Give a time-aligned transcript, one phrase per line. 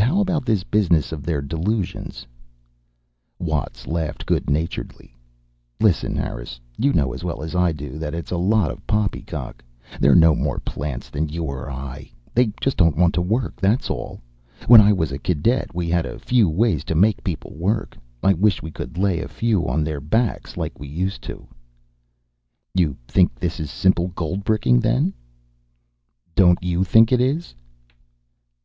[0.00, 2.26] "How about this business of their delusions?"
[3.38, 5.14] Watts laughed good naturedly.
[5.78, 6.58] "Listen, Harris.
[6.76, 9.62] You know as well as I do that's a lot of poppycock.
[10.00, 12.10] They're no more plants than you or I.
[12.34, 14.20] They just don't want to work, that's all.
[14.66, 17.96] When I was a cadet we had a few ways to make people work.
[18.24, 21.46] I wish we could lay a few on their backs, like we used to."
[22.74, 25.14] "You think this is simple goldbricking, then?"
[26.34, 27.54] "Don't you think it is?"